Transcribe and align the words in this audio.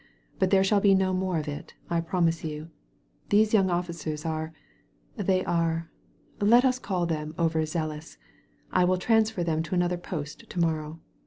But 0.39 0.49
there 0.49 0.63
shall 0.63 0.81
be 0.81 0.95
no 0.95 1.13
more 1.13 1.37
of 1.37 1.47
it, 1.47 1.75
I 1.87 2.01
promise 2.01 2.43
you. 2.43 2.71
Those 3.29 3.53
young 3.53 3.69
officers 3.69 4.25
are— 4.25 4.51
^they 5.19 5.47
are— 5.47 5.91
let 6.41 6.65
us 6.65 6.79
call 6.79 7.05
them 7.05 7.35
overzealous. 7.37 8.17
I 8.71 8.83
will 8.83 8.97
transfer 8.97 9.43
them 9.43 9.61
to 9.61 9.75
another 9.75 9.97
post 9.99 10.49
to 10.49 10.59
morrow. 10.59 10.99